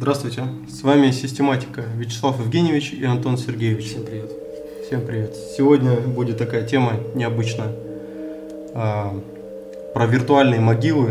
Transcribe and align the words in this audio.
Здравствуйте, 0.00 0.44
с 0.66 0.82
вами 0.82 1.10
Систематика 1.10 1.82
Вячеслав 1.82 2.40
Евгеньевич 2.40 2.94
и 2.94 3.04
Антон 3.04 3.36
Сергеевич. 3.36 3.88
Всем 3.88 4.02
привет. 4.02 4.32
Всем 4.86 5.04
привет. 5.04 5.36
Сегодня 5.36 5.94
будет 5.96 6.38
такая 6.38 6.66
тема 6.66 6.94
необычная 7.14 7.76
а, 8.72 9.14
про 9.92 10.06
виртуальные 10.06 10.58
могилы 10.58 11.10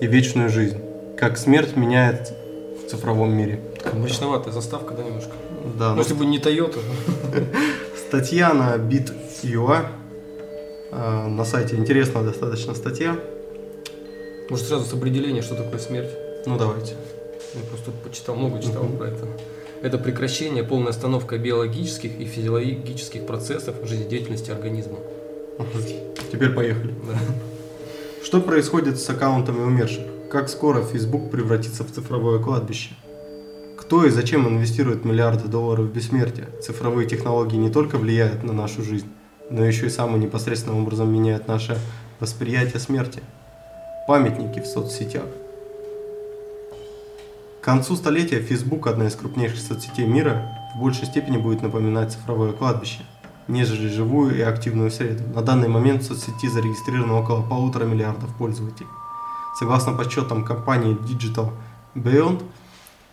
и 0.00 0.06
вечную 0.06 0.48
жизнь. 0.48 0.78
Как 1.18 1.36
смерть 1.36 1.76
меняет 1.76 2.32
в 2.82 2.88
цифровом 2.90 3.36
мире. 3.36 3.60
Такая 3.76 4.00
мрачноватая 4.00 4.54
заставка, 4.54 4.94
да, 4.94 5.02
немножко? 5.02 5.32
Да. 5.78 5.92
Ну, 5.92 5.98
если 5.98 6.14
бы 6.14 6.24
не 6.24 6.38
Toyota. 6.38 6.78
Статья 8.08 8.54
на 8.54 8.76
Bit.ua 8.76 9.88
а, 10.90 11.28
на 11.28 11.44
сайте 11.44 11.76
интересная 11.76 12.22
достаточно 12.22 12.74
статья. 12.74 13.14
Может, 14.48 14.68
сразу 14.68 14.86
с 14.86 14.94
определения, 14.94 15.42
что 15.42 15.54
такое 15.54 15.78
смерть? 15.78 16.08
Ну 16.46 16.56
давайте. 16.56 16.94
Я 17.54 17.60
просто 17.68 17.90
почитал, 17.90 18.36
много 18.36 18.62
читал 18.62 18.84
про 18.84 19.08
это. 19.08 19.26
Это 19.82 19.98
прекращение, 19.98 20.62
полная 20.62 20.90
остановка 20.90 21.38
биологических 21.38 22.20
и 22.20 22.24
физиологических 22.24 23.26
процессов 23.26 23.74
жизнедеятельности 23.84 24.50
организма. 24.50 24.98
Теперь 26.30 26.50
поехали. 26.50 26.94
Да. 27.06 27.18
Что 28.24 28.40
происходит 28.40 28.98
с 28.98 29.10
аккаунтами 29.10 29.60
умерших? 29.60 30.04
Как 30.30 30.48
скоро 30.48 30.82
Facebook 30.82 31.30
превратится 31.30 31.84
в 31.84 31.90
цифровое 31.90 32.38
кладбище? 32.38 32.90
Кто 33.76 34.06
и 34.06 34.10
зачем 34.10 34.48
инвестирует 34.48 35.04
миллиарды 35.04 35.48
долларов 35.48 35.86
в 35.86 35.92
бессмертие? 35.92 36.48
Цифровые 36.62 37.08
технологии 37.08 37.56
не 37.56 37.68
только 37.68 37.98
влияют 37.98 38.44
на 38.44 38.52
нашу 38.52 38.82
жизнь, 38.82 39.08
но 39.50 39.64
еще 39.64 39.86
и 39.86 39.90
самым 39.90 40.20
непосредственным 40.20 40.82
образом 40.82 41.12
меняют 41.12 41.48
наше 41.48 41.76
восприятие 42.20 42.78
смерти. 42.78 43.20
Памятники 44.06 44.60
в 44.60 44.66
соцсетях. 44.66 45.26
К 47.62 47.64
концу 47.64 47.94
столетия 47.94 48.40
Facebook, 48.40 48.88
одна 48.88 49.06
из 49.06 49.14
крупнейших 49.14 49.60
соцсетей 49.60 50.04
мира, 50.04 50.58
в 50.74 50.80
большей 50.80 51.06
степени 51.06 51.36
будет 51.36 51.62
напоминать 51.62 52.10
цифровое 52.12 52.50
кладбище, 52.50 53.02
нежели 53.46 53.86
живую 53.86 54.36
и 54.36 54.40
активную 54.40 54.90
среду. 54.90 55.22
На 55.32 55.42
данный 55.42 55.68
момент 55.68 56.02
в 56.02 56.06
соцсети 56.06 56.48
зарегистрировано 56.48 57.20
около 57.20 57.40
полутора 57.40 57.84
миллиардов 57.84 58.34
пользователей. 58.34 58.88
Согласно 59.56 59.92
подсчетам 59.92 60.44
компании 60.44 60.96
Digital 60.96 61.52
Beyond, 61.94 62.42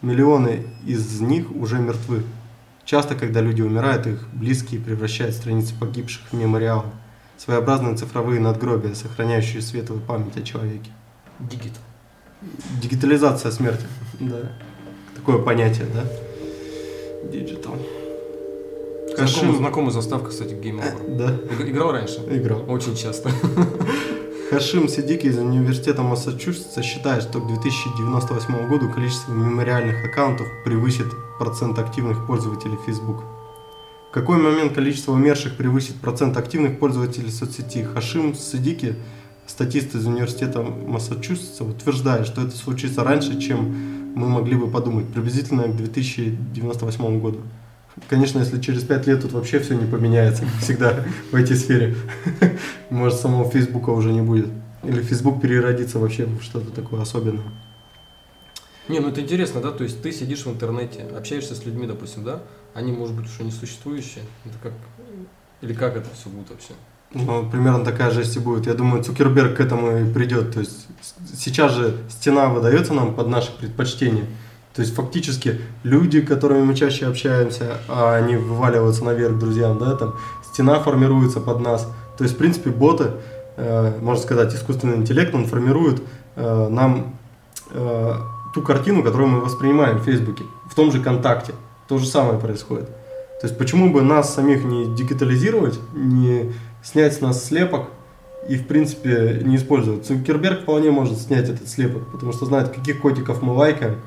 миллионы 0.01 0.65
из 0.83 1.21
них 1.21 1.51
уже 1.55 1.77
мертвы. 1.77 2.23
Часто, 2.85 3.13
когда 3.13 3.41
люди 3.41 3.61
умирают, 3.61 4.07
их 4.07 4.27
близкие 4.33 4.81
превращают 4.81 5.35
страницы 5.35 5.75
погибших 5.79 6.23
в 6.31 6.33
мемориалы. 6.33 6.85
Своеобразные 7.37 7.97
цифровые 7.97 8.39
надгробия, 8.39 8.95
сохраняющие 8.95 9.61
светлую 9.61 10.01
память 10.01 10.37
о 10.37 10.41
человеке. 10.41 10.89
Дигит. 11.37 11.73
Дигитализация 12.81 13.51
смерти. 13.51 13.85
Да. 14.19 14.51
Такое 15.15 15.39
понятие, 15.39 15.87
да? 15.93 16.03
Digital. 17.31 17.77
Знакомая, 19.07 19.17
Хашим. 19.17 19.57
знакомая 19.57 19.91
заставка, 19.91 20.29
кстати, 20.29 20.53
Game 20.53 20.79
Over. 20.81 21.17
Да, 21.17 21.31
Иг- 21.55 21.69
Играл 21.69 21.91
раньше? 21.91 22.19
играл. 22.29 22.63
Очень 22.69 22.95
часто. 22.95 23.29
Хашим 24.49 24.87
Сидики 24.87 25.27
из 25.27 25.37
университета 25.37 26.01
Массачусетса 26.01 26.81
считает, 26.81 27.23
что 27.23 27.39
к 27.41 27.47
2098 27.47 28.67
году 28.69 28.89
количество 28.89 29.33
мемориальных 29.33 30.03
аккаунтов 30.05 30.47
превысит 30.63 31.07
процент 31.37 31.77
активных 31.77 32.25
пользователей 32.25 32.77
Facebook. 32.85 33.23
В 34.09 34.11
какой 34.11 34.37
момент 34.37 34.73
количество 34.73 35.11
умерших 35.11 35.55
превысит 35.57 35.97
процент 35.97 36.37
активных 36.37 36.79
пользователей 36.79 37.29
соцсети? 37.29 37.83
Хашим 37.83 38.33
Сидики, 38.33 38.95
статист 39.49 39.95
из 39.95 40.05
университета 40.05 40.61
Массачусетса, 40.61 41.63
утверждает, 41.63 42.27
что 42.27 42.41
это 42.41 42.55
случится 42.55 43.03
раньше, 43.03 43.39
чем 43.41 44.15
мы 44.15 44.29
могли 44.29 44.55
бы 44.55 44.69
подумать, 44.69 45.07
приблизительно 45.07 45.63
к 45.63 45.75
2098 45.75 47.19
году. 47.19 47.41
Конечно, 48.07 48.39
если 48.39 48.61
через 48.61 48.83
5 48.83 49.07
лет 49.07 49.21
тут 49.21 49.33
вообще 49.33 49.59
все 49.59 49.75
не 49.75 49.89
поменяется, 49.89 50.43
как 50.43 50.53
всегда 50.61 51.03
в 51.31 51.35
этой 51.35 51.55
сфере. 51.55 51.95
Может, 52.89 53.19
самого 53.19 53.49
Фейсбука 53.49 53.89
уже 53.89 54.13
не 54.13 54.21
будет. 54.21 54.49
Или 54.83 55.01
Фейсбук 55.01 55.41
переродится 55.41 55.99
вообще 55.99 56.25
в 56.25 56.41
что-то 56.41 56.71
такое 56.71 57.01
особенное. 57.01 57.51
Не, 58.87 58.99
ну 58.99 59.09
это 59.09 59.21
интересно, 59.21 59.61
да, 59.61 59.71
то 59.71 59.83
есть 59.83 60.01
ты 60.01 60.11
сидишь 60.11 60.45
в 60.45 60.49
интернете, 60.49 61.03
общаешься 61.15 61.53
с 61.53 61.63
людьми, 61.63 61.85
допустим, 61.85 62.23
да, 62.23 62.41
они, 62.73 62.91
может 62.91 63.15
быть, 63.15 63.27
уже 63.27 63.43
не 63.43 63.51
существующие, 63.51 64.23
это 64.45 64.55
как, 64.63 64.73
или 65.61 65.73
как 65.73 65.95
это 65.95 66.07
все 66.15 66.29
будет 66.29 66.49
вообще? 66.49 66.73
Ну, 67.13 67.49
примерно 67.49 67.83
такая 67.83 68.11
жесть 68.11 68.35
и 68.35 68.39
будет. 68.39 68.67
Я 68.67 68.75
думаю, 68.75 69.03
Цукерберг 69.03 69.57
к 69.57 69.59
этому 69.59 69.97
и 69.97 70.13
придет. 70.13 70.53
То 70.53 70.59
есть 70.59 70.87
сейчас 71.35 71.73
же 71.73 71.97
стена 72.09 72.49
выдается 72.49 72.93
нам 72.93 73.15
под 73.15 73.27
наши 73.27 73.51
предпочтения. 73.57 74.25
То 74.75 74.83
есть 74.83 74.93
фактически 74.93 75.59
люди, 75.83 76.21
которыми 76.21 76.61
мы 76.63 76.75
чаще 76.75 77.07
общаемся, 77.07 77.77
а 77.87 78.15
они 78.15 78.35
вываливаются 78.35 79.03
наверх 79.03 79.39
друзьям, 79.39 79.79
да, 79.79 79.95
там 79.95 80.15
стена 80.53 80.79
формируется 80.79 81.39
под 81.39 81.59
нас. 81.59 81.87
То 82.17 82.23
есть, 82.23 82.35
в 82.35 82.37
принципе, 82.37 82.69
боты, 82.69 83.11
э, 83.57 83.99
можно 84.01 84.21
сказать, 84.21 84.53
искусственный 84.53 84.97
интеллект, 84.97 85.33
он 85.33 85.47
формирует 85.47 86.01
э, 86.35 86.67
нам 86.69 87.15
э, 87.71 88.13
ту 88.53 88.61
картину, 88.61 89.03
которую 89.03 89.29
мы 89.29 89.41
воспринимаем 89.41 89.97
в 89.97 90.03
Фейсбуке, 90.03 90.43
в 90.69 90.75
том 90.75 90.91
же 90.91 90.99
ВКонтакте. 90.99 91.53
То 91.87 91.97
же 91.97 92.05
самое 92.05 92.37
происходит. 92.39 92.87
То 93.41 93.47
есть 93.47 93.57
почему 93.57 93.91
бы 93.91 94.01
нас 94.01 94.33
самих 94.33 94.63
не 94.63 94.93
дигитализировать, 94.95 95.79
не 95.93 96.53
снять 96.83 97.13
с 97.13 97.21
нас 97.21 97.45
слепок 97.45 97.89
и, 98.47 98.55
в 98.55 98.67
принципе, 98.67 99.41
не 99.43 99.57
использовать. 99.57 100.05
Цукерберг 100.05 100.61
вполне 100.61 100.91
может 100.91 101.19
снять 101.19 101.49
этот 101.49 101.67
слепок, 101.67 102.11
потому 102.11 102.31
что 102.31 102.45
знает, 102.45 102.69
каких 102.69 103.01
котиков 103.01 103.41
мы 103.41 103.53
лайкаем 103.53 103.99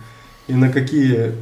и 0.49 0.55
на 0.55 0.71
какие 0.71 1.34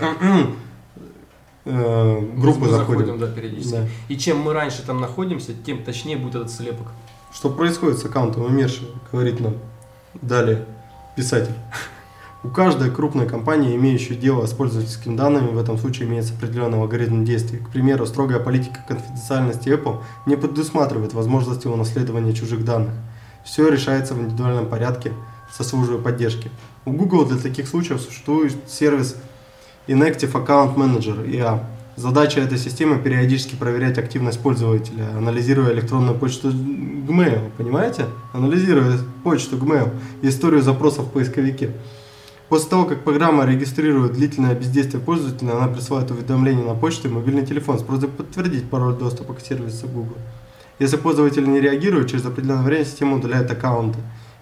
э, 1.65 2.21
группы 2.37 2.61
Мы 2.61 2.69
заходим. 2.69 3.19
да, 3.19 3.27
периодически. 3.29 3.73
Да. 3.73 3.89
И 4.09 4.17
чем 4.17 4.39
мы 4.41 4.53
раньше 4.53 4.85
там 4.85 5.01
находимся, 5.01 5.53
тем 5.55 5.83
точнее 5.85 6.17
будет 6.17 6.35
этот 6.35 6.51
слепок. 6.51 6.89
Что 7.33 7.49
происходит 7.51 7.99
с 7.99 8.05
аккаунтом 8.05 8.45
умершего, 8.45 8.89
говорит 9.13 9.41
нам 9.41 9.55
далее 10.21 10.67
писатель. 11.17 11.55
У 12.43 12.49
каждой 12.49 12.91
крупной 12.91 13.29
компании, 13.29 13.77
имеющей 13.77 14.15
дело 14.15 14.47
с 14.47 14.55
пользовательскими 14.55 15.15
данными, 15.15 15.51
в 15.51 15.59
этом 15.59 15.77
случае 15.77 16.09
имеется 16.09 16.33
определенный 16.33 16.79
алгоритм 16.79 17.23
действий. 17.23 17.59
К 17.59 17.69
примеру, 17.69 18.07
строгая 18.07 18.41
политика 18.41 18.83
конфиденциальности 18.89 19.69
Apple 19.69 19.99
не 20.25 20.37
предусматривает 20.37 21.13
возможности 21.13 21.67
унаследования 21.67 22.33
чужих 22.33 22.65
данных. 22.65 22.95
Все 23.45 23.69
решается 23.69 24.15
в 24.15 24.23
индивидуальном 24.23 24.69
порядке 24.69 25.13
со 25.53 25.65
службой 25.65 25.99
поддержки. 25.99 26.51
У 26.87 26.93
Google 26.93 27.27
для 27.27 27.37
таких 27.37 27.69
случаев 27.69 28.01
существует 28.01 28.55
сервис 28.67 29.17
Inactive 29.87 30.33
Account 30.33 30.77
Manager 30.77 31.29
IA. 31.29 31.63
Задача 31.97 32.41
этой 32.41 32.57
системы 32.57 32.99
периодически 32.99 33.55
проверять 33.55 33.99
активность 33.99 34.41
пользователя, 34.41 35.09
анализируя 35.15 35.75
электронную 35.75 36.17
почту 36.17 36.49
Gmail, 36.49 37.51
понимаете? 37.59 38.07
Анализируя 38.33 38.97
почту 39.25 39.59
Gmail 39.59 39.91
историю 40.23 40.63
запросов 40.63 41.07
в 41.07 41.11
поисковике. 41.11 41.75
После 42.51 42.69
того, 42.69 42.85
как 42.85 43.05
программа 43.05 43.47
регистрирует 43.47 44.15
длительное 44.15 44.57
бездействие 44.57 45.01
пользователя, 45.01 45.53
она 45.53 45.69
присылает 45.69 46.11
уведомление 46.11 46.65
на 46.65 46.75
почту 46.75 47.07
и 47.07 47.11
мобильный 47.13 47.47
телефон 47.47 47.79
с 47.79 47.83
просьбой 47.85 48.09
подтвердить 48.09 48.69
пароль 48.69 48.95
доступа 48.95 49.35
к 49.35 49.41
сервису 49.41 49.87
Google. 49.87 50.17
Если 50.81 50.97
пользователь 50.97 51.49
не 51.49 51.61
реагирует, 51.61 52.11
через 52.11 52.27
определенное 52.27 52.65
время 52.65 52.85
система 52.85 53.19
удаляет 53.19 53.49
аккаунты 53.53 54.01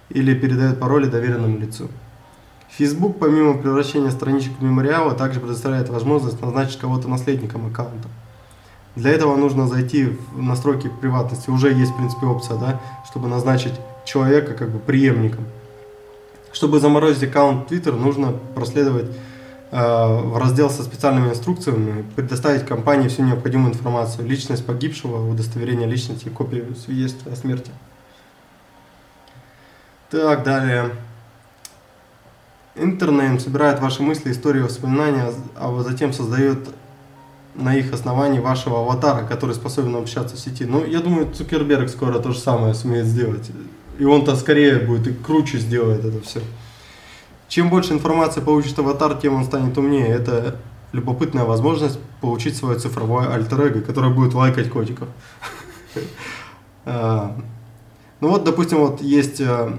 или 0.09 0.33
передает 0.33 0.81
пароли 0.81 1.05
доверенному 1.05 1.59
лицу. 1.59 1.89
Facebook, 2.71 3.19
помимо 3.19 3.59
превращения 3.59 4.11
страничек 4.11 4.53
в 4.59 4.63
мемориалы, 4.63 5.15
также 5.15 5.39
предоставляет 5.39 5.91
возможность 5.91 6.41
назначить 6.41 6.79
кого-то 6.79 7.09
наследником 7.09 7.67
аккаунта. 7.67 8.09
Для 8.97 9.11
этого 9.11 9.37
нужно 9.37 9.69
зайти 9.69 10.17
в 10.33 10.43
настройки 10.43 10.91
приватности. 11.03 11.51
Уже 11.51 11.75
есть, 11.75 11.93
в 11.93 11.97
принципе, 11.97 12.25
опция, 12.25 12.57
да, 12.57 12.81
чтобы 13.05 13.29
назначить 13.29 13.75
человека 14.07 14.55
как 14.55 14.71
бы 14.71 14.79
преемником. 14.79 15.45
Чтобы 16.53 16.81
заморозить 16.81 17.25
аккаунт 17.25 17.71
Twitter, 17.71 17.93
нужно 17.93 18.33
проследовать 18.55 19.11
э, 19.71 19.77
в 19.77 20.39
раздел 20.39 20.71
со 20.71 20.83
специальными 20.83 21.31
инструкциями, 21.31 22.05
предоставить 22.17 22.67
компании 22.67 23.09
всю 23.09 23.23
необходимую 23.23 23.73
информацию, 23.73 24.27
личность 24.27 24.65
погибшего, 24.65 25.29
удостоверение 25.31 25.87
личности 25.87 26.29
копию 26.29 26.75
свидетельства 26.75 27.33
о 27.33 27.37
смерти. 27.37 27.71
Так, 30.11 30.43
далее. 30.43 30.91
Интернет 32.75 33.43
собирает 33.43 33.81
ваши 33.81 34.03
мысли, 34.03 34.33
истории, 34.33 34.61
воспоминания, 34.61 35.33
а 35.57 35.83
затем 35.83 36.13
создает 36.13 36.69
на 37.55 37.75
их 37.75 37.93
основании 37.93 38.39
вашего 38.39 38.81
аватара, 38.81 39.27
который 39.27 39.55
способен 39.55 39.97
общаться 39.97 40.37
в 40.37 40.39
сети. 40.39 40.65
Ну, 40.65 40.85
я 40.85 41.01
думаю, 41.01 41.31
Цукерберг 41.33 41.91
скоро 41.91 42.21
то 42.21 42.31
же 42.31 42.39
самое 42.39 42.73
сумеет 42.73 43.07
сделать. 43.07 43.51
И 43.99 44.05
он-то 44.05 44.37
скорее 44.37 44.79
будет 44.79 45.09
и 45.09 45.13
круче 45.13 45.59
сделает 45.59 46.05
это 46.05 46.21
все. 46.23 46.41
Чем 47.49 47.71
больше 47.71 47.95
информации 47.95 48.41
получит 48.41 48.79
аватар, 48.79 49.15
тем 49.17 49.35
он 49.35 49.45
станет 49.45 49.77
умнее. 49.79 50.07
Это 50.07 50.57
любопытная 50.93 51.45
возможность 51.45 51.99
получить 52.21 52.57
свое 52.57 52.79
цифровое 52.79 53.33
альтер 53.33 53.83
которое 53.83 54.13
будет 54.13 54.35
лайкать 54.35 54.71
котиков. 54.71 55.09
А, 56.85 57.37
Ну 58.21 58.29
вот, 58.29 58.45
допустим, 58.45 58.79
вот 58.79 59.03
есть 59.03 59.41
э, 59.41 59.77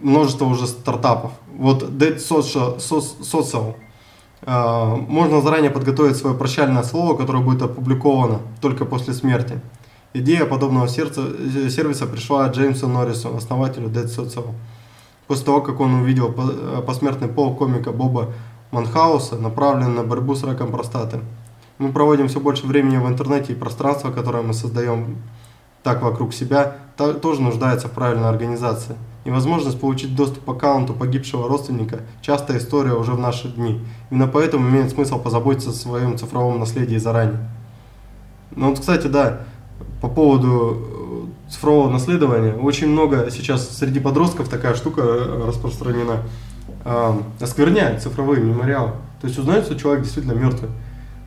множество 0.00 0.46
уже 0.46 0.66
стартапов. 0.66 1.32
Вот 1.54 1.82
Dead 1.82 2.16
Social, 2.16 2.78
Soc- 2.78 3.20
Social 3.20 3.74
А, 4.46 4.96
можно 4.96 5.40
заранее 5.40 5.70
подготовить 5.70 6.16
свое 6.16 6.36
прощальное 6.36 6.82
слово, 6.82 7.16
которое 7.16 7.42
будет 7.42 7.62
опубликовано 7.62 8.40
только 8.60 8.84
после 8.84 9.14
смерти. 9.14 9.60
Идея 10.16 10.44
подобного 10.44 10.86
сердца, 10.86 11.22
э, 11.26 11.68
сервиса 11.68 12.06
пришла 12.06 12.46
Джеймсу 12.46 12.86
Норрису, 12.86 13.36
основателю 13.36 13.88
Dead 13.88 14.06
Social. 14.06 14.46
После 15.26 15.44
того, 15.44 15.60
как 15.60 15.80
он 15.80 15.94
увидел 15.94 16.32
э, 16.38 16.82
посмертный 16.86 17.26
пол 17.26 17.56
комика 17.56 17.90
Боба 17.90 18.30
Манхауса, 18.70 19.34
направленный 19.36 19.92
на 19.92 20.04
борьбу 20.04 20.36
с 20.36 20.44
раком 20.44 20.70
простаты. 20.70 21.18
Мы 21.78 21.90
проводим 21.90 22.28
все 22.28 22.38
больше 22.38 22.64
времени 22.64 22.96
в 22.96 23.08
интернете 23.08 23.54
и 23.54 23.56
пространство, 23.56 24.12
которое 24.12 24.44
мы 24.44 24.54
создаем 24.54 25.16
так 25.82 26.00
вокруг 26.00 26.32
себя, 26.32 26.76
тоже 27.20 27.42
нуждается 27.42 27.88
в 27.88 27.90
правильной 27.90 28.28
организации. 28.28 28.94
И 29.24 29.30
возможность 29.30 29.80
получить 29.80 30.14
доступ 30.14 30.44
к 30.44 30.48
аккаунту 30.48 30.94
погибшего 30.94 31.48
родственника– 31.48 32.02
частая 32.22 32.58
история 32.58 32.92
уже 32.92 33.12
в 33.12 33.18
наши 33.18 33.48
дни. 33.48 33.84
Именно 34.12 34.28
поэтому 34.28 34.68
имеет 34.68 34.92
смысл 34.92 35.18
позаботиться 35.18 35.70
о 35.70 35.72
своем 35.72 36.16
цифровом 36.16 36.60
наследии 36.60 36.98
заранее. 36.98 37.50
Ну 38.54 38.70
вот, 38.70 38.78
кстати, 38.78 39.08
да, 39.08 39.40
по 40.00 40.08
поводу 40.08 41.28
э, 41.48 41.50
цифрового 41.50 41.90
наследования, 41.90 42.54
очень 42.54 42.88
много 42.88 43.30
сейчас 43.30 43.76
среди 43.76 44.00
подростков 44.00 44.48
такая 44.48 44.74
штука 44.74 45.02
э, 45.02 45.44
распространена. 45.46 46.22
Оскверняют 47.40 48.02
цифровые 48.02 48.42
мемориалы. 48.42 48.92
То 49.22 49.26
есть 49.26 49.38
узнают, 49.38 49.64
что 49.64 49.74
человек 49.74 50.04
действительно 50.04 50.34
мертвый. 50.34 50.70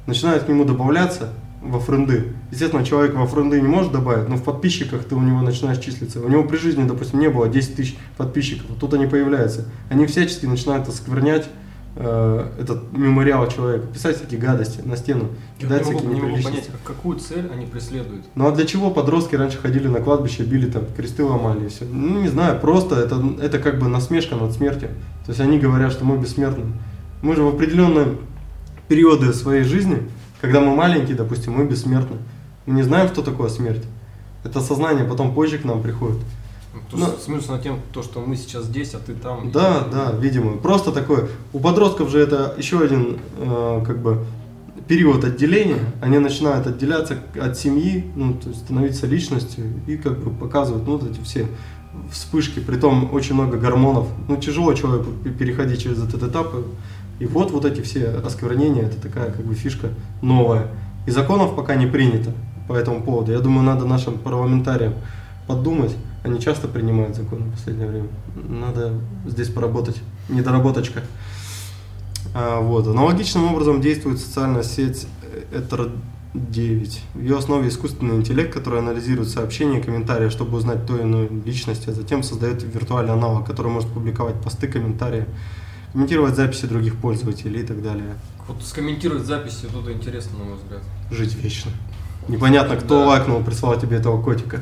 Начинают 0.06 0.44
к 0.44 0.48
нему 0.48 0.66
добавляться 0.66 1.34
во 1.62 1.80
френды. 1.80 2.34
Естественно, 2.52 2.86
человек 2.86 3.16
во 3.16 3.26
френды 3.26 3.60
не 3.60 3.68
может 3.68 3.92
добавить, 3.92 4.30
но 4.30 4.36
в 4.36 4.44
подписчиках 4.44 5.04
ты 5.06 5.16
у 5.16 5.20
него 5.20 5.42
начинаешь 5.42 5.80
числиться. 5.80 6.22
У 6.22 6.30
него 6.30 6.44
при 6.44 6.58
жизни, 6.58 6.88
допустим, 6.88 7.20
не 7.20 7.30
было 7.30 7.48
10 7.48 7.76
тысяч 7.76 7.98
подписчиков, 8.18 8.68
а 8.70 8.80
тут 8.80 8.94
они 8.94 9.08
появляются. 9.08 9.66
Они 9.90 10.06
всячески 10.06 10.46
начинают 10.46 10.88
осквернять 10.88 11.48
э, 11.98 12.48
этот 12.60 12.92
мемориал 12.94 13.48
человека, 13.50 13.88
писать 13.88 14.18
всякие 14.18 14.40
гадости 14.40 14.82
на 14.82 14.96
стену, 14.98 15.30
кидать 15.60 15.80
Я 15.80 15.84
всякие 15.84 16.08
не 16.08 16.16
могу, 16.16 16.28
не 16.28 16.32
могу 16.32 16.44
понять, 16.44 16.70
какую 16.84 17.20
цель 17.20 17.50
они 17.52 17.66
преследуют. 17.66 18.26
Ну 18.36 18.48
а 18.48 18.52
для 18.52 18.66
чего 18.66 18.92
подростки 18.92 19.36
раньше 19.36 19.58
ходили 19.58 19.88
на 19.88 20.00
кладбище, 20.00 20.44
били 20.44 20.70
там, 20.70 20.84
кресты 20.96 21.24
ломали 21.24 21.66
и 21.66 21.70
все? 21.70 21.86
Ну 21.86 22.22
не 22.22 22.30
знаю, 22.30 22.60
просто 22.60 22.96
это, 22.96 23.22
это 23.42 23.60
как 23.60 23.80
бы 23.80 23.88
насмешка 23.88 24.36
над 24.36 24.54
смертью. 24.54 24.90
То 25.26 25.32
есть 25.32 25.42
они 25.42 25.60
говорят, 25.60 25.92
что 25.92 26.06
мы 26.06 26.18
бессмертны. 26.18 26.66
Мы 27.22 27.36
же 27.36 27.44
в 27.44 27.48
определенные 27.48 28.18
периоды 28.88 29.34
своей 29.34 29.64
жизни 29.64 30.08
когда 30.42 30.60
мы 30.60 30.76
маленькие, 30.76 31.16
допустим, 31.16 31.54
мы 31.54 31.66
бессмертны. 31.66 32.18
Мы 32.66 32.76
не 32.76 32.84
знаем, 32.84 33.08
что 33.08 33.24
такое 33.24 33.50
смерть. 33.50 33.84
Это 34.44 34.62
сознание 34.62 35.06
потом 35.06 35.34
позже 35.34 35.58
к 35.58 35.66
нам 35.66 35.82
приходит. 35.82 36.18
То, 36.90 36.98
Но, 36.98 37.08
смысл 37.24 37.54
на 37.54 37.60
тем, 37.60 37.80
то, 37.94 38.04
что 38.04 38.22
мы 38.22 38.36
сейчас 38.36 38.66
здесь, 38.66 38.94
а 38.94 39.00
ты 39.00 39.14
там. 39.14 39.52
Да, 39.52 39.86
и... 39.88 39.92
да, 39.92 40.12
видимо. 40.12 40.58
Просто 40.58 40.92
такое. 40.92 41.28
У 41.54 41.60
подростков 41.60 42.10
же 42.10 42.20
это 42.20 42.54
еще 42.58 42.80
один, 42.80 43.18
э, 43.38 43.84
как 43.86 44.00
бы, 44.02 44.26
период 44.88 45.24
отделения. 45.24 45.80
Они 46.02 46.18
начинают 46.18 46.68
отделяться 46.68 47.18
от 47.40 47.58
семьи, 47.58 48.06
ну, 48.16 48.34
то 48.34 48.50
есть 48.50 48.62
становиться 48.62 49.06
личностью 49.08 49.66
и 49.86 49.98
как 49.98 50.18
бы 50.20 50.32
показывают, 50.32 50.88
ну, 50.88 50.98
вот 50.98 51.12
эти 51.12 51.22
все 51.24 51.48
вспышки. 52.12 52.60
Притом 52.60 53.14
очень 53.14 53.36
много 53.36 53.58
гормонов. 53.58 54.08
Ну, 54.28 54.38
тяжело 54.38 54.74
человеку 54.74 55.12
переходить 55.38 55.82
через 55.82 56.04
этот 56.04 56.24
этап. 56.24 56.54
И 57.20 57.26
вот 57.26 57.52
вот 57.52 57.66
эти 57.66 57.82
все 57.82 58.10
осквернения, 58.10 58.84
это 58.84 59.02
такая 59.02 59.32
как 59.32 59.46
бы 59.46 59.56
фишка 59.56 59.90
новая. 60.22 60.68
И 61.06 61.12
законов 61.12 61.56
пока 61.56 61.76
не 61.76 61.88
принято 61.88 62.32
по 62.68 62.74
этому 62.74 63.02
поводу. 63.02 63.32
Я 63.32 63.40
думаю, 63.40 63.64
надо 63.64 63.86
нашим 63.86 64.18
парламентариям 64.18 64.94
подумать. 65.48 65.96
Они 66.28 66.42
часто 66.42 66.68
принимают 66.68 67.16
законы 67.16 67.46
в 67.46 67.52
последнее 67.52 67.88
время. 67.88 68.08
Надо 68.36 68.94
здесь 69.26 69.50
поработать. 69.50 69.98
Недоработочка. 70.30 71.02
А, 72.34 72.60
вот. 72.60 72.88
Аналогичным 72.88 73.46
образом 73.46 73.82
действует 73.82 74.20
социальная 74.20 74.64
сеть 74.64 75.08
Ether 75.52 75.92
9. 76.34 77.02
В 77.14 77.22
ее 77.22 77.38
основе 77.38 77.70
искусственный 77.70 78.16
интеллект, 78.16 78.54
который 78.54 78.80
анализирует 78.80 79.30
сообщения 79.30 79.80
и 79.80 79.82
комментарии, 79.82 80.30
чтобы 80.30 80.58
узнать 80.58 80.86
той 80.86 81.00
или 81.00 81.06
иной 81.06 81.30
личности, 81.46 81.90
а 81.90 81.94
затем 81.94 82.24
создает 82.24 82.64
виртуальный 82.64 83.14
аналог, 83.14 83.46
который 83.46 83.72
может 83.72 83.90
публиковать 83.90 84.36
посты, 84.42 84.68
комментарии 84.68 85.26
комментировать 85.98 86.36
записи 86.36 86.68
других 86.68 86.96
пользователей 86.98 87.62
и 87.62 87.66
так 87.66 87.82
далее. 87.82 88.16
Вот 88.48 88.62
скомментировать 88.64 89.26
записи, 89.26 89.66
тут 89.74 89.90
интересно, 89.90 90.38
на 90.38 90.44
мой 90.46 90.58
взгляд. 90.58 90.82
Жить 91.10 91.34
вечно. 91.36 91.72
Непонятно, 92.28 92.76
кто 92.76 93.00
да. 93.00 93.08
лайкнул, 93.08 93.44
прислал 93.44 93.80
тебе 93.80 93.98
этого 93.98 94.22
котика. 94.22 94.62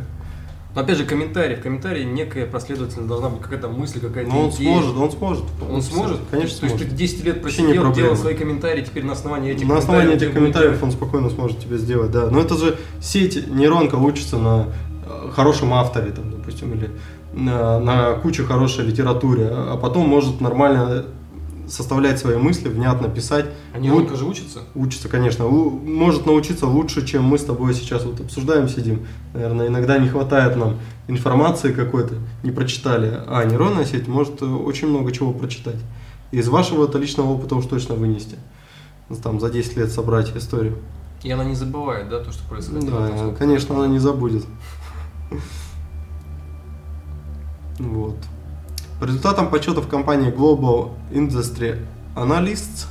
Но 0.76 0.82
опять 0.82 0.98
же, 0.98 1.06
комментарий. 1.06 1.56
В 1.56 1.62
комментарии 1.62 2.04
некая 2.04 2.46
последовательность 2.46 3.08
должна 3.08 3.30
быть 3.30 3.42
какая-то 3.42 3.70
мысль, 3.70 4.02
какая-то 4.02 4.30
Но 4.30 4.42
он 4.42 4.50
идея. 4.50 4.78
сможет, 4.78 4.98
он 4.98 5.12
сможет. 5.12 5.44
Он 5.72 5.82
сможет? 5.82 6.20
Конечно, 6.30 6.60
То 6.60 6.66
есть 6.66 6.78
ты 6.78 6.86
10 6.86 7.24
лет 7.24 7.42
просидел, 7.42 7.94
делал 7.94 8.16
свои 8.18 8.36
комментарии, 8.36 8.84
теперь 8.84 9.06
на 9.06 9.14
основании 9.14 9.54
этих 9.54 9.68
На 9.68 9.78
основании 9.78 10.16
этих 10.16 10.34
комментариев 10.34 10.84
он 10.84 10.92
спокойно 10.92 11.30
сможет 11.30 11.60
тебе 11.60 11.78
сделать, 11.78 12.12
да. 12.12 12.30
Но 12.30 12.42
это 12.42 12.58
же 12.58 12.78
сеть 13.02 13.48
нейронка 13.48 13.96
учится 13.96 14.38
на 14.38 14.68
э, 15.08 15.30
хорошем 15.32 15.74
авторе, 15.74 16.12
там, 16.12 16.30
допустим, 16.30 16.74
или 16.74 16.92
на, 17.32 17.80
на 17.80 18.14
куче 18.16 18.44
хорошей 18.44 18.86
литературе, 18.86 19.48
а 19.50 19.78
потом 19.78 20.08
может 20.10 20.42
нормально 20.42 21.06
составлять 21.68 22.20
свои 22.20 22.38
мысли, 22.38 22.70
внятно 22.70 23.10
писать. 23.10 23.46
А 23.74 23.80
нейронка 23.80 24.16
же 24.16 24.26
учится? 24.26 24.60
Учится, 24.74 25.10
конечно. 25.10 25.46
Может 25.46 26.26
научиться 26.26 26.68
лучше, 26.68 27.06
чем 27.06 27.24
мы 27.24 27.38
с 27.38 27.44
тобой 27.44 27.74
сейчас 27.74 28.06
вот 28.06 28.20
обсуждаем, 28.20 28.68
сидим. 28.68 29.06
Наверное, 29.34 29.68
иногда 29.68 29.98
не 29.98 30.08
хватает 30.08 30.56
нам 30.56 30.78
информации 31.08 31.72
какой-то, 31.72 32.16
не 32.44 32.52
прочитали. 32.52 33.22
А 33.28 33.44
нейронная 33.44 33.86
сеть 33.86 34.08
может 34.08 34.42
э, 34.42 34.46
очень 34.46 34.88
много 34.88 35.12
чего 35.12 35.34
прочитать. 35.34 35.78
И 36.32 36.38
из 36.38 36.48
вашего 36.48 36.86
это 36.86 36.98
личного 36.98 37.32
опыта 37.32 37.56
уж 37.56 37.66
точно 37.66 37.96
вынести. 37.96 38.38
Там 39.24 39.40
за 39.40 39.50
10 39.50 39.78
лет 39.78 39.92
собрать 39.92 40.36
историю. 40.36 40.78
И 41.24 41.32
она 41.32 41.44
не 41.44 41.56
забывает, 41.56 42.10
да, 42.10 42.20
то, 42.20 42.32
что 42.32 42.48
происходит? 42.48 42.90
Да, 42.90 43.34
конечно, 43.38 43.76
она 43.76 43.88
не 43.88 44.00
забудет. 44.00 44.46
Вот. 47.78 48.16
По 49.00 49.04
результатам 49.04 49.50
подсчетов 49.50 49.90
компании 49.90 50.32
Global 50.32 50.92
Industry 51.12 51.86
Analysts, 52.16 52.88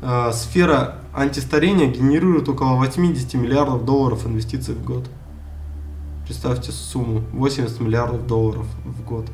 э, 0.00 0.30
сфера 0.32 0.98
антистарения 1.12 1.88
генерирует 1.88 2.48
около 2.48 2.76
80 2.76 3.34
миллиардов 3.34 3.84
долларов 3.84 4.24
инвестиций 4.24 4.74
в 4.76 4.84
год. 4.84 5.10
Представьте 6.24 6.70
сумму 6.70 7.24
80 7.32 7.80
миллиардов 7.80 8.24
долларов 8.28 8.66
в 8.84 9.02
год. 9.02 9.26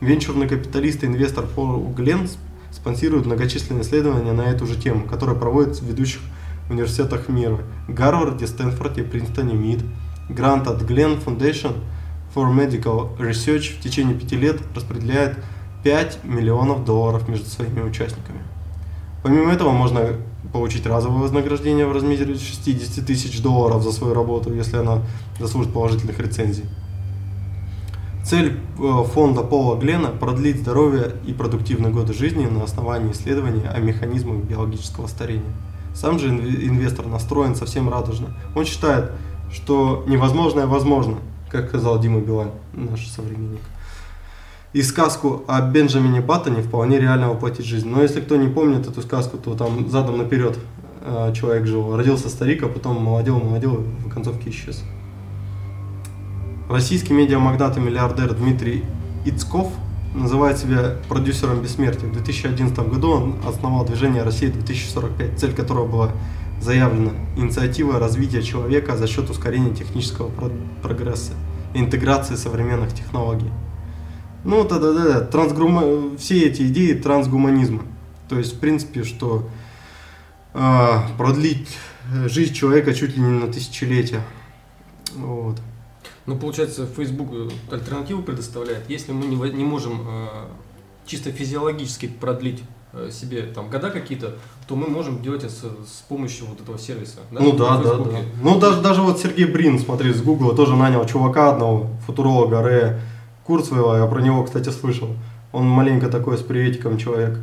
Венчурный 0.00 0.48
капиталист 0.48 1.04
и 1.04 1.06
инвестор 1.06 1.46
Пол 1.46 1.86
Гленн 1.96 2.28
спонсирует 2.72 3.26
многочисленные 3.26 3.84
исследования 3.84 4.32
на 4.32 4.42
эту 4.42 4.66
же 4.66 4.74
тему, 4.74 5.06
которые 5.06 5.38
проводятся 5.38 5.84
в 5.84 5.86
ведущих 5.86 6.20
университетах 6.68 7.28
мира. 7.28 7.60
Гарварде, 7.86 8.48
Стэнфорде, 8.48 9.04
Принстоне, 9.04 9.54
МИД. 9.54 9.84
Грант 10.28 10.66
от 10.66 10.82
Glenn 10.82 11.24
Foundation– 11.24 11.76
for 12.34 12.52
Medical 12.52 13.16
Research 13.18 13.78
в 13.78 13.80
течение 13.80 14.14
пяти 14.14 14.36
лет 14.36 14.60
распределяет 14.74 15.38
5 15.84 16.24
миллионов 16.24 16.84
долларов 16.84 17.28
между 17.28 17.46
своими 17.46 17.80
участниками. 17.82 18.40
Помимо 19.22 19.52
этого 19.52 19.70
можно 19.70 20.16
получить 20.52 20.86
разовое 20.86 21.22
вознаграждение 21.22 21.86
в 21.86 21.92
размере 21.92 22.34
60 22.34 23.06
тысяч 23.06 23.40
долларов 23.40 23.82
за 23.82 23.92
свою 23.92 24.14
работу, 24.14 24.52
если 24.52 24.76
она 24.76 25.02
заслужит 25.38 25.72
положительных 25.72 26.18
рецензий. 26.18 26.64
Цель 28.24 28.58
э, 28.78 29.04
фонда 29.12 29.42
Пола 29.42 29.78
Глена– 29.78 30.08
продлить 30.20 30.60
здоровье 30.60 31.12
и 31.26 31.32
продуктивные 31.32 31.92
годы 31.92 32.14
жизни 32.14 32.46
на 32.46 32.64
основании 32.64 33.12
исследований 33.12 33.66
о 33.66 33.78
механизмах 33.78 34.38
биологического 34.44 35.06
старения. 35.06 35.52
Сам 35.94 36.18
же 36.18 36.28
инвестор 36.28 37.06
настроен 37.06 37.54
совсем 37.54 37.88
радужно. 37.88 38.28
Он 38.54 38.64
считает, 38.64 39.12
что 39.52 40.04
невозможное 40.06 40.66
возможно– 40.66 41.18
как 41.54 41.68
сказал 41.68 42.00
Дима 42.00 42.20
Билан, 42.20 42.50
наш 42.72 43.06
современник. 43.06 43.60
И 44.72 44.82
сказку 44.82 45.44
о 45.46 45.60
Бенджамине 45.60 46.20
Баттоне 46.20 46.62
вполне 46.62 46.98
реально 46.98 47.28
воплотить 47.28 47.64
жизнь. 47.64 47.88
Но 47.88 48.02
если 48.02 48.20
кто 48.20 48.34
не 48.34 48.48
помнит 48.48 48.88
эту 48.88 49.02
сказку, 49.02 49.38
то 49.38 49.54
там 49.54 49.88
задом 49.88 50.18
наперед 50.18 50.58
э, 51.02 51.32
человек 51.32 51.66
жил. 51.66 51.96
Родился 51.96 52.28
старик, 52.28 52.64
а 52.64 52.68
потом 52.68 53.00
молодел, 53.00 53.38
молодел 53.38 53.74
и 53.76 54.08
в 54.08 54.12
концовке 54.12 54.50
исчез. 54.50 54.82
Российский 56.68 57.12
медиамагнат 57.12 57.76
и 57.76 57.80
миллиардер 57.80 58.34
Дмитрий 58.34 58.82
Ицков 59.24 59.68
называет 60.12 60.58
себя 60.58 60.96
продюсером 61.08 61.62
бессмертия. 61.62 62.08
В 62.08 62.14
2011 62.14 62.76
году 62.88 63.10
он 63.12 63.36
основал 63.46 63.84
движение 63.84 64.24
«Россия 64.24 64.50
2045», 64.50 65.36
цель 65.36 65.54
которого 65.54 65.86
была 65.86 66.10
заявлена 66.60 67.12
инициатива 67.36 67.98
развития 67.98 68.42
человека 68.42 68.96
за 68.96 69.06
счет 69.06 69.28
ускорения 69.30 69.74
технического 69.74 70.30
прогресса 70.82 71.32
интеграции 71.74 72.36
современных 72.36 72.94
технологий. 72.94 73.50
Ну, 74.44 74.66
да, 74.68 74.78
да, 74.78 74.92
да, 74.92 75.20
трансгума... 75.20 76.16
все 76.18 76.46
эти 76.46 76.62
идеи 76.62 76.92
трансгуманизма. 76.92 77.82
То 78.28 78.38
есть, 78.38 78.54
в 78.56 78.60
принципе, 78.60 79.04
что 79.04 79.48
э, 80.52 80.90
продлить 81.16 81.68
жизнь 82.26 82.52
человека 82.52 82.94
чуть 82.94 83.16
ли 83.16 83.22
не 83.22 83.40
на 83.40 83.52
тысячелетия. 83.52 84.22
Вот. 85.16 85.60
Ну, 86.26 86.36
получается, 86.36 86.86
Facebook 86.86 87.52
альтернативу 87.70 88.22
предоставляет. 88.22 88.88
Если 88.88 89.12
мы 89.12 89.26
не, 89.26 89.36
не 89.52 89.64
можем 89.64 90.02
э, 90.06 90.26
чисто 91.06 91.32
физиологически 91.32 92.06
продлить 92.06 92.60
э, 92.60 92.64
себе 93.10 93.42
там 93.42 93.70
года 93.70 93.90
какие-то, 93.90 94.34
то 94.66 94.76
мы 94.76 94.88
можем 94.88 95.22
делать 95.22 95.44
это 95.44 95.52
с, 95.52 95.60
с 95.60 96.02
помощью 96.08 96.46
вот 96.46 96.60
этого 96.60 96.78
сервиса. 96.78 97.18
Ну 97.30 97.52
да, 97.52 97.76
в 97.76 97.82
да, 97.82 97.90
Фейсбуке. 97.90 98.10
да. 98.10 98.40
Ну 98.42 98.58
даже, 98.58 98.80
даже 98.80 99.02
вот 99.02 99.20
Сергей 99.20 99.46
Брин, 99.46 99.78
смотри, 99.78 100.12
с 100.12 100.22
Гугла 100.22 100.54
тоже 100.54 100.76
нанял 100.76 101.04
чувака 101.06 101.50
одного, 101.50 101.88
футуролога 102.06 102.62
Рэя 102.62 103.00
Курцвейла, 103.44 103.98
я 103.98 104.06
про 104.06 104.20
него, 104.20 104.44
кстати, 104.44 104.70
слышал. 104.70 105.10
Он 105.52 105.66
маленько 105.66 106.08
такой 106.08 106.38
с 106.38 106.42
приветиком 106.42 106.98
человек. 106.98 107.38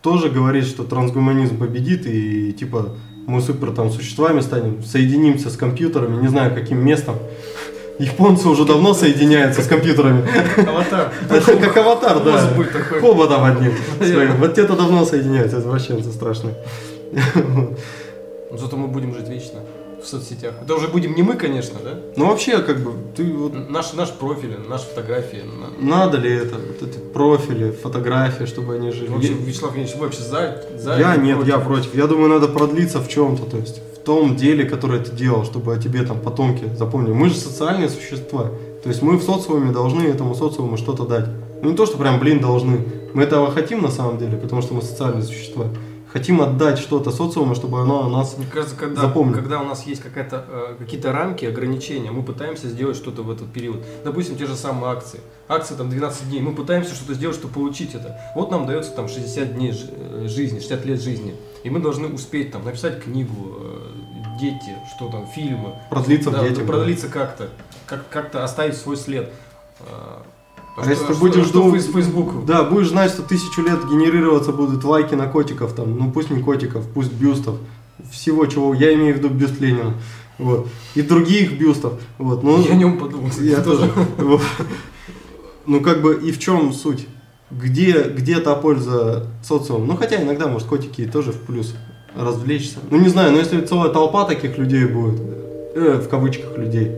Тоже 0.00 0.30
говорит, 0.30 0.64
что 0.64 0.84
трансгуманизм 0.84 1.58
победит 1.58 2.06
и 2.06 2.52
типа 2.52 2.96
мы 3.26 3.40
супер 3.40 3.72
там 3.72 3.90
существами 3.90 4.40
станем, 4.40 4.82
соединимся 4.82 5.50
с 5.50 5.56
компьютерами, 5.56 6.20
не 6.20 6.28
знаю 6.28 6.54
каким 6.54 6.84
местом. 6.84 7.16
Японцы 7.98 8.48
уже 8.48 8.64
давно 8.64 8.94
соединяются 8.94 9.62
с 9.62 9.66
компьютерами. 9.66 10.26
Аватар. 10.66 11.12
Это 11.30 11.56
как 11.56 11.76
аватар, 11.76 12.24
да. 12.24 12.48
Такой. 12.72 13.00
Хоботом 13.00 13.44
одним. 13.44 13.72
Вот 14.38 14.54
те-то 14.54 14.76
давно 14.76 15.04
соединяются, 15.04 15.58
извращенцы 15.58 16.10
страшные. 16.10 16.54
Но 18.50 18.58
Зато 18.58 18.76
мы 18.76 18.88
будем 18.88 19.14
жить 19.14 19.28
вечно 19.28 19.60
в 20.02 20.06
соцсетях. 20.06 20.54
Это 20.62 20.74
уже 20.74 20.88
будем 20.88 21.14
не 21.14 21.22
мы, 21.22 21.34
конечно, 21.34 21.78
да? 21.82 21.90
Ну 22.16 22.26
вообще, 22.26 22.58
как 22.58 22.80
бы, 22.80 22.92
ты 23.16 23.24
вот 23.32 23.70
Наш, 23.70 23.92
наш 23.92 24.10
профиль, 24.10 24.58
наши 24.68 24.84
фотографии. 24.86 25.42
на- 25.80 25.96
надо 25.96 26.18
ли 26.18 26.30
это, 26.34 26.56
вот 26.56 26.82
эти 26.82 26.98
профили, 26.98 27.70
фотографии, 27.70 28.44
чтобы 28.46 28.74
они 28.74 28.90
жили? 28.90 29.08
Вообще, 29.08 29.32
Вячеслав 29.32 29.76
Ильич, 29.76 29.94
вы 29.94 30.06
вообще 30.06 30.22
за? 30.22 30.62
за 30.76 30.98
я 30.98 31.16
нет, 31.16 31.46
я 31.46 31.58
против. 31.58 31.94
Я 31.94 32.06
думаю, 32.08 32.28
надо 32.30 32.48
продлиться 32.48 32.98
в 33.00 33.08
чем-то, 33.08 33.44
то 33.48 33.56
есть 33.58 33.80
в 34.02 34.04
том 34.04 34.34
деле, 34.34 34.64
которое 34.64 34.98
ты 34.98 35.12
делал, 35.12 35.44
чтобы 35.44 35.74
о 35.74 35.78
тебе 35.78 36.02
там 36.02 36.18
потомки 36.18 36.64
запомнили. 36.76 37.12
Мы 37.12 37.28
же 37.28 37.36
социальные 37.36 37.88
существа, 37.88 38.50
то 38.82 38.88
есть 38.88 39.00
мы 39.00 39.16
в 39.16 39.22
социуме 39.22 39.70
должны 39.70 40.02
этому 40.02 40.34
социуму 40.34 40.76
что-то 40.76 41.06
дать. 41.06 41.28
Ну 41.62 41.70
не 41.70 41.76
то, 41.76 41.86
что 41.86 41.98
прям, 41.98 42.18
блин, 42.18 42.40
должны. 42.40 42.80
Мы 43.14 43.22
этого 43.22 43.52
хотим 43.52 43.80
на 43.80 43.90
самом 43.90 44.18
деле, 44.18 44.36
потому 44.36 44.60
что 44.60 44.74
мы 44.74 44.82
социальные 44.82 45.22
существа. 45.22 45.66
Хотим 46.12 46.42
отдать 46.42 46.78
что-то 46.78 47.12
социуму, 47.12 47.54
чтобы 47.54 47.80
оно 47.80 48.04
о 48.04 48.08
нас... 48.08 48.36
Мне 48.36 48.46
кажется, 48.52 48.76
когда, 48.76 49.02
Запомни. 49.02 49.34
когда 49.34 49.60
у 49.60 49.64
нас 49.64 49.86
есть 49.86 50.02
какая-то, 50.02 50.44
э, 50.46 50.74
какие-то 50.78 51.10
рамки, 51.12 51.46
ограничения, 51.46 52.10
мы 52.10 52.22
пытаемся 52.22 52.68
сделать 52.68 52.96
что-то 52.96 53.22
в 53.22 53.30
этот 53.30 53.50
период. 53.50 53.82
Допустим, 54.04 54.36
те 54.36 54.46
же 54.46 54.56
самые 54.56 54.92
акции. 54.92 55.20
Акции 55.48 55.74
там 55.74 55.88
12 55.88 56.28
дней. 56.28 56.40
Мы 56.40 56.54
пытаемся 56.54 56.94
что-то 56.94 57.14
сделать, 57.14 57.36
чтобы 57.36 57.54
получить 57.54 57.94
это. 57.94 58.18
Вот 58.34 58.50
нам 58.50 58.66
дается 58.66 58.90
там 58.90 59.08
60 59.08 59.54
дней 59.54 59.72
э, 59.72 60.26
жизни, 60.28 60.58
60 60.58 60.84
лет 60.84 61.00
жизни. 61.00 61.34
И 61.64 61.70
мы 61.70 61.78
должны 61.80 62.08
успеть 62.08 62.50
там 62.50 62.64
написать 62.64 63.02
книгу, 63.04 63.56
э, 63.60 63.86
дети, 64.40 64.76
что 64.96 65.08
там, 65.08 65.26
фильмы. 65.28 65.74
Продлиться 65.90 66.30
в 66.30 66.32
Да, 66.32 66.42
детях, 66.42 66.66
да. 66.66 66.72
продлиться 66.72 67.08
как-то. 67.08 67.50
Как, 67.86 68.08
как-то 68.08 68.42
оставить 68.42 68.76
свой 68.76 68.96
след. 68.96 69.32
А, 69.80 70.22
А 70.76 70.88
если 70.88 71.04
ты 71.04 71.14
будешь 71.14 71.44
что 71.46 71.62
думать- 71.62 71.82
в 71.86 71.92
Facebook? 71.92 72.44
Да, 72.46 72.64
будешь 72.64 72.88
знать, 72.88 73.10
что 73.12 73.22
тысячу 73.22 73.62
лет 73.62 73.78
генерироваться 73.88 74.52
будут 74.52 74.82
лайки 74.84 75.14
на 75.14 75.26
котиков 75.28 75.72
там, 75.74 75.96
ну 75.98 76.10
пусть 76.10 76.30
не 76.30 76.42
котиков, 76.42 76.84
пусть 76.94 77.12
бюстов, 77.12 77.56
всего 78.10 78.46
чего, 78.46 78.72
я 78.74 78.92
имею 78.94 79.14
в 79.14 79.18
виду 79.18 79.28
бюст 79.28 79.60
Ленина, 79.60 79.94
вот, 80.38 80.66
и 80.94 81.02
других 81.02 81.58
бюстов, 81.58 82.00
вот, 82.18 82.42
ну, 82.42 82.60
Я 82.62 82.72
о 82.72 82.74
нем 82.76 82.98
подумал. 82.98 83.28
я 83.40 83.60
тоже, 83.62 83.90
ну 85.66 85.80
как 85.80 86.00
бы 86.02 86.14
и 86.22 86.32
в 86.32 86.38
чем 86.38 86.72
суть? 86.72 87.06
Где, 87.60 88.04
где 88.04 88.40
та 88.40 88.54
польза 88.54 89.26
социума? 89.42 89.84
Ну 89.86 89.96
хотя 89.96 90.22
иногда, 90.22 90.46
может, 90.46 90.68
котики 90.68 91.06
тоже 91.06 91.32
в 91.32 91.40
плюс 91.40 91.74
развлечься. 92.16 92.78
Ну 92.90 92.98
не 92.98 93.08
знаю, 93.08 93.32
но 93.32 93.38
если 93.38 93.60
целая 93.60 93.90
толпа 93.90 94.24
таких 94.24 94.58
людей 94.58 94.84
будет, 94.86 95.20
э, 95.74 96.00
в 96.04 96.08
кавычках 96.08 96.56
людей, 96.56 96.90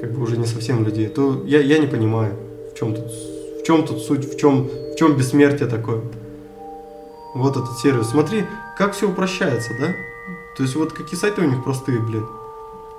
как 0.00 0.12
бы 0.12 0.22
уже 0.22 0.36
не 0.36 0.46
совсем 0.46 0.84
людей, 0.84 1.08
то 1.08 1.42
я, 1.46 1.60
я 1.60 1.78
не 1.78 1.86
понимаю, 1.86 2.34
в 2.72 2.78
чем 2.78 2.94
тут, 2.94 3.06
в 3.06 3.66
чем 3.66 3.86
тут 3.86 4.02
суть, 4.02 4.32
в 4.32 4.38
чем, 4.38 4.68
в 4.68 4.96
чем 4.96 5.16
бессмертие 5.16 5.68
такое. 5.68 6.02
Вот 7.34 7.56
этот 7.56 7.78
сервис. 7.78 8.08
Смотри, 8.08 8.44
как 8.76 8.94
все 8.94 9.08
упрощается, 9.08 9.70
да? 9.78 9.94
То 10.56 10.62
есть 10.62 10.74
вот 10.74 10.92
какие 10.92 11.18
сайты 11.18 11.42
у 11.42 11.44
них 11.44 11.62
простые, 11.62 12.00
блин. 12.00 12.26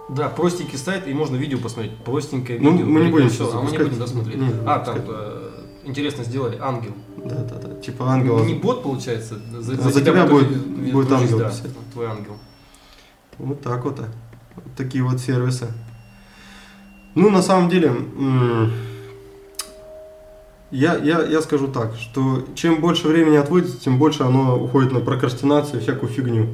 Да, 0.10 0.28
простенький 0.28 0.78
сайт, 0.78 1.08
и 1.08 1.14
можно 1.14 1.36
видео 1.36 1.60
посмотреть. 1.60 1.96
Простенькое 1.98 2.60
Ну, 2.60 2.72
видео. 2.72 2.86
мы 2.86 3.02
не 3.02 3.12
будем 3.12 3.30
сейчас 3.30 3.50
А 3.54 3.62
мы 3.62 3.70
не 3.70 3.78
будем 3.78 4.00
досмотреть. 4.00 4.38
Не, 4.38 4.48
не 4.48 4.54
а, 4.66 4.80
там, 4.80 4.98
э, 5.08 5.49
интересно 5.90 6.24
сделали, 6.24 6.58
ангел. 6.62 6.94
Да, 7.18 7.36
да, 7.36 7.56
да. 7.56 7.82
Типа 7.82 8.06
ангела. 8.12 8.44
Не 8.44 8.54
бот, 8.56 8.84
получается, 8.84 9.36
за, 9.60 9.74
А 9.74 9.92
за 9.92 10.02
тебя 10.02 10.26
будет, 10.26 10.48
будет- 10.50 10.94
будет 10.94 11.10
жизнь, 11.10 11.24
ангел 11.24 11.40
да, 11.40 11.50
писать. 11.50 11.72
твой 11.94 12.06
ангел. 12.08 12.38
Вот 13.38 13.62
так 13.62 13.84
вот. 13.86 14.00
Вот 14.00 14.66
такие 14.78 15.04
вот 15.04 15.20
сервисы. 15.20 15.68
Ну, 17.16 17.30
на 17.30 17.42
самом 17.42 17.70
деле, 17.70 17.92
я, 20.72 20.96
я, 20.98 21.24
я 21.24 21.42
скажу 21.42 21.68
так, 21.68 21.96
что 21.96 22.46
чем 22.56 22.80
больше 22.80 23.08
времени 23.08 23.38
отводится, 23.38 23.80
тем 23.80 23.98
больше 23.98 24.24
оно 24.24 24.58
уходит 24.62 24.92
на 24.92 25.00
прокрастинацию 25.00 25.80
и 25.80 25.84
всякую 25.84 26.12
фигню. 26.12 26.48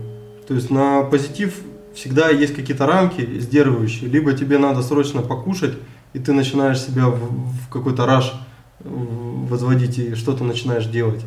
То 0.47 0.53
есть 0.53 0.69
на 0.69 1.03
позитив 1.03 1.59
всегда 1.93 2.29
есть 2.29 2.55
какие-то 2.55 2.85
рамки 2.85 3.39
сдерживающие. 3.39 4.09
Либо 4.09 4.33
тебе 4.33 4.57
надо 4.57 4.81
срочно 4.83 5.21
покушать, 5.21 5.73
и 6.13 6.19
ты 6.19 6.31
начинаешь 6.31 6.79
себя 6.79 7.07
в, 7.07 7.17
в 7.19 7.69
какой-то 7.69 8.05
раш 8.05 8.33
возводить 8.83 9.97
и 9.97 10.15
что-то 10.15 10.43
начинаешь 10.43 10.85
делать. 10.85 11.21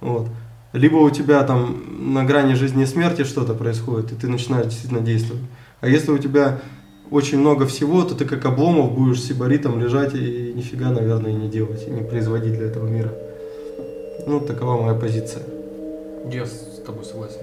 Вот. 0.00 0.28
Либо 0.72 0.96
у 0.96 1.10
тебя 1.10 1.42
там 1.44 2.14
на 2.14 2.24
грани 2.24 2.54
жизни 2.54 2.82
и 2.82 2.86
смерти 2.86 3.22
что-то 3.22 3.54
происходит, 3.54 4.12
и 4.12 4.16
ты 4.16 4.26
начинаешь 4.26 4.66
действительно 4.66 5.00
действовать. 5.00 5.42
А 5.80 5.88
если 5.88 6.10
у 6.10 6.18
тебя 6.18 6.60
очень 7.10 7.38
много 7.38 7.66
всего, 7.66 8.02
то 8.02 8.14
ты 8.14 8.24
как 8.24 8.44
обломов 8.44 8.92
будешь 8.92 9.22
сибаритом 9.22 9.78
лежать 9.80 10.14
и 10.14 10.52
нифига, 10.54 10.90
наверное, 10.90 11.32
не 11.32 11.48
делать, 11.48 11.86
и 11.86 11.90
не 11.90 12.02
производить 12.02 12.54
для 12.54 12.66
этого 12.66 12.88
мира. 12.88 13.12
Ну, 14.26 14.40
такова 14.40 14.80
моя 14.80 14.98
позиция. 14.98 15.42
Я 16.32 16.46
с 16.46 16.82
тобой 16.84 17.04
согласен. 17.04 17.40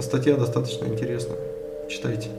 Статья 0.00 0.36
достаточно 0.36 0.86
интересная. 0.86 1.38
Читайте. 1.88 2.30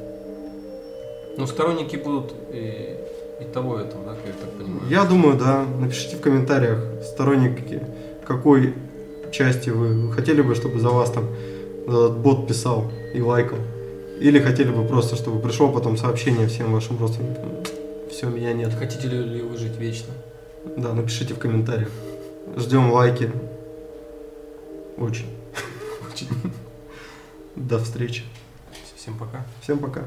Но 1.37 1.45
сторонники 1.45 1.95
будут 1.95 2.33
и, 2.51 2.97
и 3.39 3.43
того 3.45 3.79
этого, 3.79 4.03
да, 4.05 4.11
я 4.25 4.33
так 4.33 4.51
понимаю. 4.57 4.81
Я 4.89 5.03
думаю, 5.05 5.37
да. 5.37 5.65
Напишите 5.79 6.17
в 6.17 6.21
комментариях, 6.21 6.79
сторонники 7.03 7.81
какой 8.25 8.73
части 9.31 9.69
вы, 9.69 10.07
вы 10.07 10.13
хотели 10.13 10.41
бы, 10.41 10.53
чтобы 10.55 10.79
за 10.79 10.89
вас 10.89 11.11
там 11.11 11.25
этот 11.87 12.17
бот 12.17 12.47
писал 12.47 12.91
и 13.13 13.21
лайкал. 13.21 13.59
Или 14.19 14.39
хотели 14.39 14.71
бы 14.71 14.85
просто, 14.85 15.15
чтобы 15.15 15.39
пришло 15.39 15.71
потом 15.71 15.95
сообщение 15.95 16.47
всем 16.47 16.73
вашим 16.73 16.99
родственникам. 16.99 17.45
Все, 18.11 18.27
меня 18.27 18.53
нет. 18.53 18.73
Хотите 18.73 19.07
ли 19.07 19.41
вы 19.41 19.57
жить 19.57 19.77
вечно? 19.77 20.13
Да, 20.75 20.93
напишите 20.93 21.33
в 21.33 21.39
комментариях. 21.39 21.89
Ждем 22.57 22.91
лайки. 22.91 23.31
Очень. 24.97 25.27
Очень. 26.11 26.27
До 27.55 27.79
встречи. 27.79 28.23
Всем 28.95 29.17
пока. 29.17 29.45
Всем 29.61 29.77
пока. 29.77 30.01